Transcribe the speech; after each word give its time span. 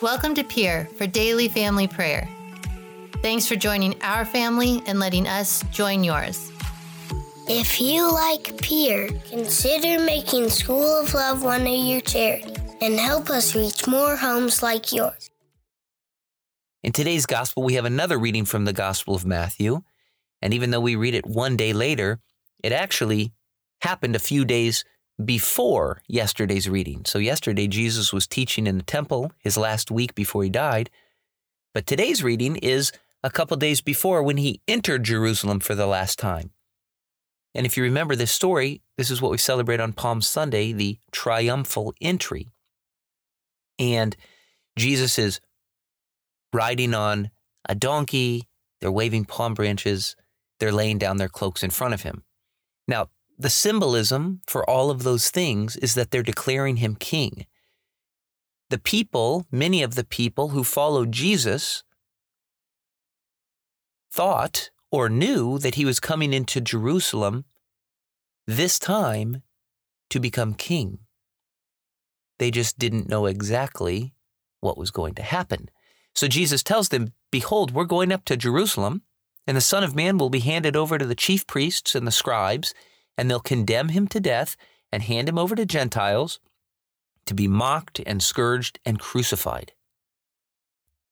Welcome 0.00 0.36
to 0.36 0.44
Peer 0.44 0.88
for 0.96 1.08
Daily 1.08 1.48
Family 1.48 1.88
Prayer. 1.88 2.28
Thanks 3.20 3.48
for 3.48 3.56
joining 3.56 4.00
our 4.00 4.24
family 4.24 4.80
and 4.86 5.00
letting 5.00 5.26
us 5.26 5.64
join 5.72 6.04
yours. 6.04 6.52
If 7.48 7.80
you 7.80 8.08
like 8.12 8.56
Peer, 8.62 9.08
consider 9.28 10.00
making 10.00 10.50
School 10.50 11.00
of 11.00 11.12
Love 11.14 11.42
one 11.42 11.62
of 11.62 11.66
your 11.66 12.00
charities 12.00 12.56
and 12.80 12.94
help 12.94 13.28
us 13.28 13.56
reach 13.56 13.88
more 13.88 14.14
homes 14.14 14.62
like 14.62 14.92
yours. 14.92 15.30
In 16.84 16.92
today's 16.92 17.26
gospel, 17.26 17.64
we 17.64 17.74
have 17.74 17.84
another 17.84 18.20
reading 18.20 18.44
from 18.44 18.66
the 18.66 18.72
Gospel 18.72 19.16
of 19.16 19.26
Matthew. 19.26 19.80
And 20.40 20.54
even 20.54 20.70
though 20.70 20.78
we 20.78 20.94
read 20.94 21.14
it 21.14 21.26
one 21.26 21.56
day 21.56 21.72
later, 21.72 22.20
it 22.62 22.70
actually 22.70 23.32
happened 23.80 24.14
a 24.14 24.20
few 24.20 24.44
days 24.44 24.84
before 25.24 26.02
yesterday's 26.06 26.68
reading. 26.68 27.04
So, 27.04 27.18
yesterday, 27.18 27.66
Jesus 27.66 28.12
was 28.12 28.26
teaching 28.26 28.66
in 28.66 28.76
the 28.76 28.84
temple 28.84 29.32
his 29.38 29.56
last 29.56 29.90
week 29.90 30.14
before 30.14 30.44
he 30.44 30.50
died. 30.50 30.90
But 31.74 31.86
today's 31.86 32.22
reading 32.22 32.56
is 32.56 32.92
a 33.22 33.30
couple 33.30 33.56
days 33.56 33.80
before 33.80 34.22
when 34.22 34.36
he 34.36 34.60
entered 34.68 35.04
Jerusalem 35.04 35.60
for 35.60 35.74
the 35.74 35.86
last 35.86 36.18
time. 36.18 36.50
And 37.54 37.66
if 37.66 37.76
you 37.76 37.82
remember 37.82 38.14
this 38.14 38.30
story, 38.30 38.82
this 38.96 39.10
is 39.10 39.20
what 39.20 39.30
we 39.30 39.38
celebrate 39.38 39.80
on 39.80 39.92
Palm 39.92 40.20
Sunday 40.20 40.72
the 40.72 40.98
triumphal 41.10 41.94
entry. 42.00 42.48
And 43.78 44.16
Jesus 44.76 45.18
is 45.18 45.40
riding 46.52 46.94
on 46.94 47.30
a 47.68 47.74
donkey, 47.74 48.48
they're 48.80 48.92
waving 48.92 49.24
palm 49.24 49.54
branches, 49.54 50.16
they're 50.60 50.72
laying 50.72 50.98
down 50.98 51.16
their 51.16 51.28
cloaks 51.28 51.62
in 51.62 51.70
front 51.70 51.94
of 51.94 52.02
him. 52.02 52.22
Now, 52.86 53.08
the 53.38 53.50
symbolism 53.50 54.40
for 54.46 54.68
all 54.68 54.90
of 54.90 55.04
those 55.04 55.30
things 55.30 55.76
is 55.76 55.94
that 55.94 56.10
they're 56.10 56.22
declaring 56.22 56.76
him 56.76 56.96
king. 56.96 57.46
The 58.70 58.78
people, 58.78 59.46
many 59.50 59.82
of 59.82 59.94
the 59.94 60.04
people 60.04 60.48
who 60.48 60.64
followed 60.64 61.12
Jesus, 61.12 61.84
thought 64.10 64.70
or 64.90 65.08
knew 65.08 65.58
that 65.58 65.76
he 65.76 65.84
was 65.84 66.00
coming 66.00 66.32
into 66.32 66.60
Jerusalem 66.60 67.44
this 68.46 68.78
time 68.78 69.42
to 70.10 70.18
become 70.18 70.54
king. 70.54 70.98
They 72.38 72.50
just 72.50 72.78
didn't 72.78 73.08
know 73.08 73.26
exactly 73.26 74.14
what 74.60 74.78
was 74.78 74.90
going 74.90 75.14
to 75.14 75.22
happen. 75.22 75.68
So 76.14 76.26
Jesus 76.26 76.62
tells 76.62 76.88
them, 76.88 77.12
Behold, 77.30 77.72
we're 77.72 77.84
going 77.84 78.10
up 78.10 78.24
to 78.24 78.36
Jerusalem, 78.36 79.02
and 79.46 79.56
the 79.56 79.62
Son 79.62 79.84
of 79.84 79.94
Man 79.94 80.18
will 80.18 80.30
be 80.30 80.40
handed 80.40 80.76
over 80.76 80.98
to 80.98 81.06
the 81.06 81.14
chief 81.14 81.46
priests 81.46 81.94
and 81.94 82.06
the 82.06 82.10
scribes, 82.10 82.74
and 83.18 83.28
they'll 83.28 83.40
condemn 83.40 83.88
him 83.88 84.06
to 84.08 84.20
death 84.20 84.56
and 84.92 85.02
hand 85.02 85.28
him 85.28 85.36
over 85.36 85.56
to 85.56 85.66
Gentiles 85.66 86.38
to 87.26 87.34
be 87.34 87.48
mocked 87.48 88.00
and 88.06 88.22
scourged 88.22 88.78
and 88.86 88.98
crucified. 88.98 89.72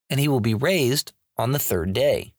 And 0.09 0.19
he 0.19 0.27
will 0.27 0.39
be 0.39 0.53
raised 0.53 1.11
on 1.37 1.51
the 1.51 1.59
third 1.59 1.93
day. 1.93 2.33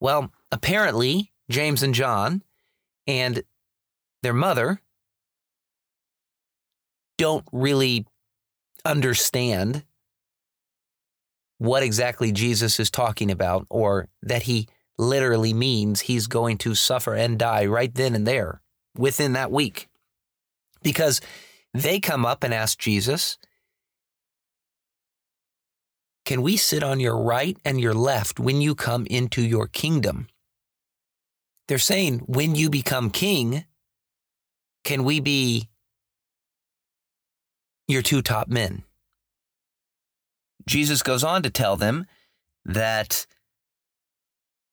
Well, 0.00 0.32
apparently, 0.50 1.30
James 1.48 1.82
and 1.82 1.94
John 1.94 2.42
and 3.06 3.44
their 4.22 4.32
mother 4.32 4.80
don't 7.18 7.46
really 7.52 8.06
understand 8.84 9.84
what 11.58 11.82
exactly 11.82 12.32
Jesus 12.32 12.80
is 12.80 12.90
talking 12.90 13.30
about 13.30 13.66
or 13.70 14.08
that 14.22 14.42
he 14.42 14.68
literally 14.98 15.52
means 15.52 16.02
he's 16.02 16.26
going 16.26 16.58
to 16.58 16.74
suffer 16.74 17.14
and 17.14 17.38
die 17.38 17.66
right 17.66 17.94
then 17.94 18.14
and 18.14 18.26
there 18.26 18.62
within 18.96 19.32
that 19.32 19.50
week. 19.50 19.88
Because 20.82 21.20
they 21.72 21.98
come 21.98 22.24
up 22.24 22.44
and 22.44 22.54
ask 22.54 22.78
Jesus, 22.78 23.38
Can 26.24 26.42
we 26.42 26.56
sit 26.56 26.82
on 26.82 27.00
your 27.00 27.18
right 27.18 27.58
and 27.64 27.80
your 27.80 27.94
left 27.94 28.40
when 28.40 28.60
you 28.60 28.74
come 28.74 29.06
into 29.06 29.42
your 29.42 29.66
kingdom? 29.66 30.28
They're 31.68 31.78
saying, 31.78 32.20
When 32.26 32.54
you 32.54 32.70
become 32.70 33.10
king, 33.10 33.64
can 34.84 35.04
we 35.04 35.20
be 35.20 35.70
your 37.88 38.02
two 38.02 38.22
top 38.22 38.48
men? 38.48 38.84
Jesus 40.66 41.02
goes 41.02 41.24
on 41.24 41.42
to 41.42 41.50
tell 41.50 41.76
them 41.76 42.06
that 42.64 43.26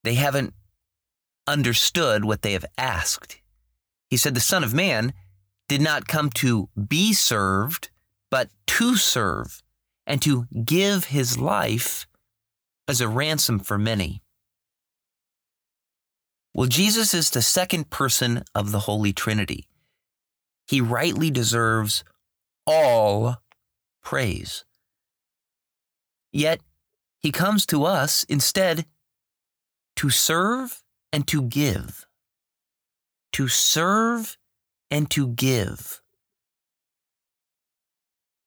they 0.04 0.16
haven't 0.16 0.54
understood 1.48 2.26
what 2.26 2.42
they 2.42 2.54
have 2.54 2.66
asked. 2.78 3.40
He 4.10 4.18
said, 4.18 4.34
The 4.34 4.40
Son 4.40 4.64
of 4.64 4.74
Man 4.74 5.14
did 5.68 5.82
not 5.82 6.08
come 6.08 6.30
to 6.30 6.70
be 6.88 7.14
served, 7.14 7.90
but 8.30 8.50
to 8.68 8.96
serve 8.96 9.62
and 10.06 10.22
to 10.22 10.46
give 10.66 11.06
his 11.06 11.38
life 11.38 12.08
as 12.88 13.00
a 13.00 13.08
ransom 13.08 13.60
for 13.60 13.78
many. 13.78 14.22
Well, 16.54 16.68
Jesus 16.68 17.14
is 17.14 17.30
the 17.30 17.42
second 17.42 17.90
person 17.90 18.44
of 18.54 18.72
the 18.72 18.80
Holy 18.80 19.14
Trinity. 19.14 19.68
He 20.68 20.82
rightly 20.82 21.32
deserves 21.32 22.04
all 22.68 23.38
praise. 24.04 24.66
Yet 26.34 26.62
he 27.20 27.32
comes 27.32 27.66
to 27.68 27.86
us 27.86 28.26
instead 28.26 28.86
to 30.02 30.10
serve 30.10 30.82
and 31.14 31.28
to 31.28 31.44
give. 31.44 32.08
To 33.34 33.48
serve 33.48 34.36
and 34.90 35.08
to 35.12 35.28
give. 35.28 36.02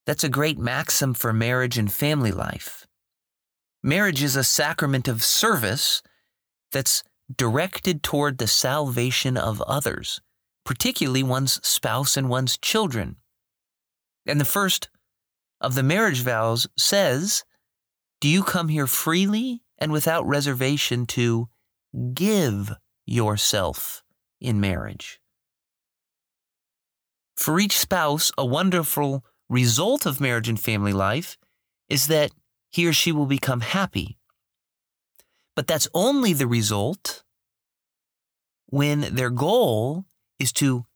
That's 0.04 0.24
a 0.24 0.28
great 0.28 0.58
maxim 0.58 1.14
for 1.14 1.32
marriage 1.32 1.78
and 1.78 1.92
family 1.92 2.32
life. 2.32 2.88
Marriage 3.84 4.20
is 4.20 4.34
a 4.34 4.42
sacrament 4.42 5.06
of 5.06 5.22
service 5.22 6.02
that's 6.72 7.04
directed 7.32 8.02
toward 8.02 8.38
the 8.38 8.48
salvation 8.48 9.36
of 9.36 9.62
others, 9.62 10.20
particularly 10.64 11.22
one's 11.22 11.64
spouse 11.64 12.16
and 12.16 12.28
one's 12.28 12.58
children. 12.58 13.14
And 14.26 14.40
the 14.40 14.44
first 14.44 14.88
of 15.60 15.76
the 15.76 15.84
marriage 15.84 16.22
vows 16.22 16.66
says, 16.76 17.44
Do 18.20 18.28
you 18.28 18.42
come 18.42 18.70
here 18.70 18.88
freely 18.88 19.63
and 19.84 19.92
without 19.92 20.26
reservation 20.26 21.04
to 21.04 21.46
give 22.14 22.72
yourself 23.04 24.02
in 24.40 24.58
marriage. 24.58 25.20
For 27.36 27.60
each 27.60 27.78
spouse, 27.78 28.32
a 28.38 28.46
wonderful 28.46 29.26
result 29.50 30.06
of 30.06 30.22
marriage 30.22 30.48
and 30.48 30.58
family 30.58 30.94
life 30.94 31.36
is 31.90 32.06
that 32.06 32.30
he 32.70 32.86
or 32.86 32.94
she 32.94 33.12
will 33.12 33.26
become 33.26 33.60
happy. 33.60 34.16
But 35.54 35.66
that's 35.66 35.86
only 35.92 36.32
the 36.32 36.46
result 36.46 37.22
when 38.64 39.02
their 39.14 39.28
goal 39.28 40.06
is 40.38 40.50
to 40.54 40.86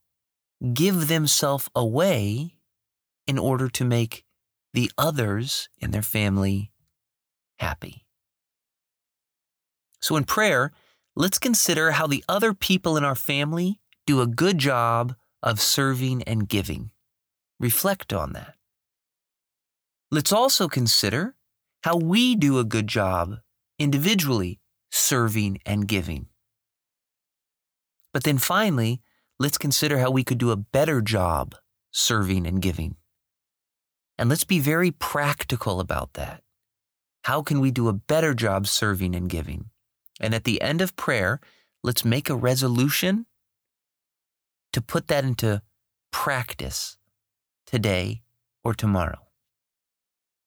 give 0.73 1.09
themselves 1.09 1.69
away 1.75 2.55
in 3.27 3.37
order 3.37 3.69
to 3.69 3.85
make 3.85 4.25
the 4.73 4.91
others 4.97 5.69
in 5.77 5.91
their 5.91 6.01
family 6.01 6.71
happy. 7.59 8.07
So, 10.01 10.15
in 10.15 10.23
prayer, 10.23 10.71
let's 11.15 11.39
consider 11.39 11.91
how 11.91 12.07
the 12.07 12.23
other 12.29 12.53
people 12.53 12.97
in 12.97 13.03
our 13.03 13.15
family 13.15 13.79
do 14.05 14.21
a 14.21 14.27
good 14.27 14.57
job 14.57 15.15
of 15.43 15.61
serving 15.61 16.23
and 16.23 16.47
giving. 16.47 16.91
Reflect 17.59 18.13
on 18.13 18.33
that. 18.33 18.55
Let's 20.11 20.31
also 20.31 20.67
consider 20.67 21.35
how 21.83 21.97
we 21.97 22.35
do 22.35 22.59
a 22.59 22.63
good 22.63 22.87
job 22.87 23.37
individually 23.77 24.59
serving 24.91 25.59
and 25.65 25.87
giving. 25.87 26.27
But 28.13 28.23
then 28.23 28.37
finally, 28.37 29.01
let's 29.39 29.57
consider 29.57 29.99
how 29.99 30.11
we 30.11 30.23
could 30.23 30.37
do 30.37 30.51
a 30.51 30.57
better 30.57 31.01
job 31.01 31.55
serving 31.91 32.47
and 32.47 32.61
giving. 32.61 32.95
And 34.17 34.29
let's 34.29 34.43
be 34.43 34.59
very 34.59 34.91
practical 34.91 35.79
about 35.79 36.13
that. 36.13 36.41
How 37.23 37.41
can 37.41 37.59
we 37.59 37.71
do 37.71 37.87
a 37.87 37.93
better 37.93 38.33
job 38.33 38.67
serving 38.67 39.15
and 39.15 39.29
giving? 39.29 39.69
And 40.19 40.35
at 40.35 40.43
the 40.43 40.61
end 40.61 40.81
of 40.81 40.95
prayer, 40.95 41.39
let's 41.83 42.03
make 42.03 42.29
a 42.29 42.35
resolution 42.35 43.25
to 44.73 44.81
put 44.81 45.07
that 45.07 45.23
into 45.23 45.61
practice 46.11 46.97
today 47.65 48.21
or 48.63 48.73
tomorrow. 48.73 49.28